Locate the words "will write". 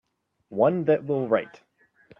1.05-1.61